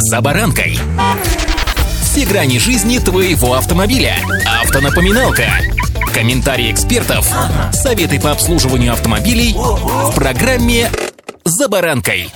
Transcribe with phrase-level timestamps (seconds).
[0.00, 0.78] «За баранкой».
[2.02, 4.14] Все грани жизни твоего автомобиля.
[4.62, 5.46] Автонапоминалка.
[6.14, 7.28] Комментарии экспертов.
[7.72, 10.88] Советы по обслуживанию автомобилей в программе
[11.44, 12.30] «За баранкой».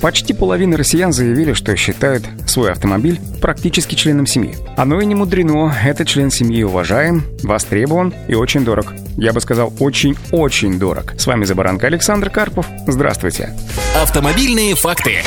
[0.00, 4.56] Почти половина россиян заявили, что считают свой автомобиль практически членом семьи.
[4.78, 8.94] Оно и не мудрено, этот член семьи уважаем, востребован и очень дорог.
[9.18, 11.12] Я бы сказал, очень-очень дорог.
[11.18, 12.66] С вами Забаранка Александр Карпов.
[12.86, 13.54] Здравствуйте.
[14.02, 15.22] Автомобильные факты.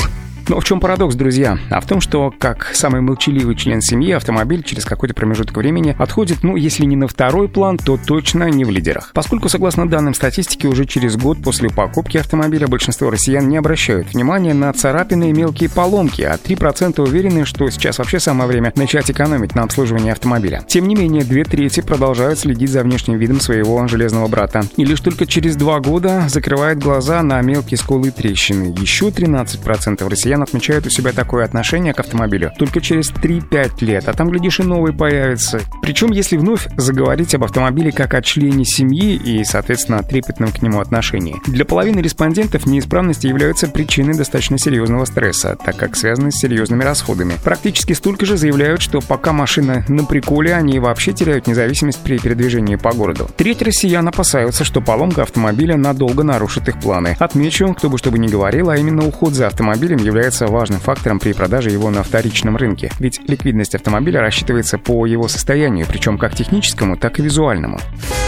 [0.50, 1.60] Но в чем парадокс, друзья?
[1.70, 6.40] А в том, что как самый молчаливый член семьи, автомобиль через какой-то промежуток времени отходит,
[6.42, 9.12] ну, если не на второй план, то точно не в лидерах.
[9.14, 14.56] Поскольку, согласно данным статистики, уже через год после покупки автомобиля большинство россиян не обращают внимания
[14.56, 19.54] на царапины и мелкие поломки, а 3% уверены, что сейчас вообще самое время начать экономить
[19.54, 20.64] на обслуживании автомобиля.
[20.68, 24.64] Тем не менее, две трети продолжают следить за внешним видом своего железного брата.
[24.78, 28.74] И лишь только через два года закрывают глаза на мелкие сколы и трещины.
[28.80, 34.08] Еще 13% россиян россиян отмечают у себя такое отношение к автомобилю только через 3-5 лет,
[34.08, 35.62] а там, глядишь, и новый появится.
[35.82, 40.80] Причем, если вновь заговорить об автомобиле как о члене семьи и, соответственно, трепетном к нему
[40.80, 41.36] отношении.
[41.48, 47.34] Для половины респондентов неисправности являются причиной достаточно серьезного стресса, так как связаны с серьезными расходами.
[47.44, 52.76] Практически столько же заявляют, что пока машина на приколе, они вообще теряют независимость при передвижении
[52.76, 53.30] по городу.
[53.38, 57.16] Треть россиян опасаются, что поломка автомобиля надолго нарушит их планы.
[57.20, 60.80] Отмечу, кто бы что бы ни говорил, а именно уход за автомобилем является является важным
[60.80, 66.18] фактором при продаже его на вторичном рынке, ведь ликвидность автомобиля рассчитывается по его состоянию, причем
[66.18, 67.80] как техническому, так и визуальному.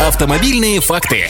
[0.08, 1.27] Автомобильные факты.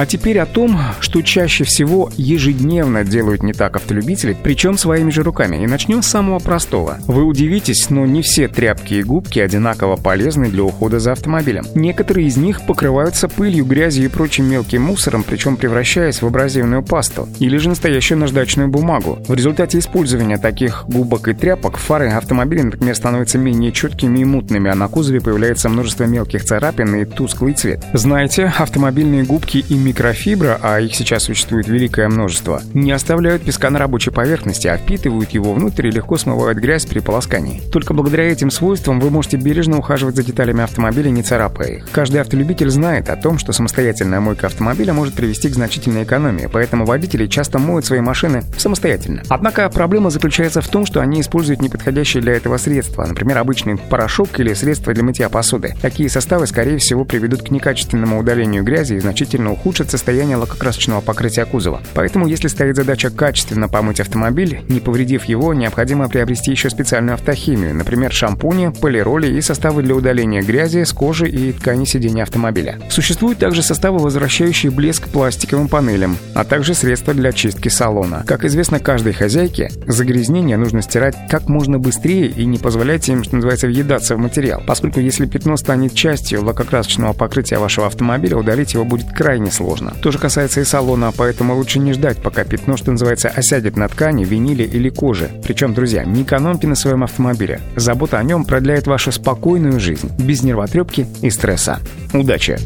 [0.00, 5.22] А теперь о том, что чаще всего ежедневно делают не так автолюбители, причем своими же
[5.22, 5.62] руками.
[5.62, 6.96] И начнем с самого простого.
[7.06, 11.66] Вы удивитесь, но не все тряпки и губки одинаково полезны для ухода за автомобилем.
[11.74, 17.28] Некоторые из них покрываются пылью, грязью и прочим мелким мусором, причем превращаясь в абразивную пасту
[17.38, 19.18] или же настоящую наждачную бумагу.
[19.28, 24.70] В результате использования таких губок и тряпок фары автомобиля, например, становятся менее четкими и мутными,
[24.70, 27.84] а на кузове появляется множество мелких царапин и тусклый цвет.
[27.92, 33.80] Знаете, автомобильные губки и микрофибра, а их сейчас существует великое множество, не оставляют песка на
[33.80, 37.60] рабочей поверхности, а впитывают его внутрь и легко смывают грязь при полоскании.
[37.72, 41.90] Только благодаря этим свойствам вы можете бережно ухаживать за деталями автомобиля, не царапая их.
[41.90, 46.84] Каждый автолюбитель знает о том, что самостоятельная мойка автомобиля может привести к значительной экономии, поэтому
[46.84, 49.22] водители часто моют свои машины самостоятельно.
[49.28, 54.38] Однако проблема заключается в том, что они используют неподходящие для этого средства, например, обычный порошок
[54.38, 55.74] или средства для мытья посуды.
[55.82, 61.00] Такие составы, скорее всего, приведут к некачественному удалению грязи и значительно ухудшат ухудшит состояние лакокрасочного
[61.00, 61.80] покрытия кузова.
[61.94, 67.74] Поэтому, если стоит задача качественно помыть автомобиль, не повредив его, необходимо приобрести еще специальную автохимию,
[67.74, 72.78] например, шампуни, полироли и составы для удаления грязи с кожи и ткани сидения автомобиля.
[72.90, 78.24] Существуют также составы, возвращающие блеск пластиковым панелям, а также средства для чистки салона.
[78.26, 83.36] Как известно каждой хозяйке, загрязнение нужно стирать как можно быстрее и не позволять им, что
[83.36, 88.84] называется, въедаться в материал, поскольку если пятно станет частью лакокрасочного покрытия вашего автомобиля, удалить его
[88.84, 89.92] будет крайне сложно сложно.
[90.00, 93.88] То же касается и салона, поэтому лучше не ждать, пока пятно, что называется, осядет на
[93.88, 95.30] ткани, виниле или коже.
[95.42, 97.60] Причем, друзья, не экономьте на своем автомобиле.
[97.76, 101.78] Забота о нем продляет вашу спокойную жизнь, без нервотрепки и стресса.
[102.14, 102.58] Удачи!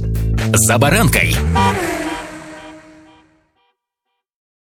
[0.53, 1.35] За баранкой!